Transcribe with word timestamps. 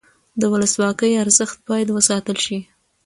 د 0.39 0.43
ولسواکۍ 0.53 1.11
ارزښت 1.23 1.57
باید 1.69 1.87
وساتل 1.91 2.37
شي 2.45 2.57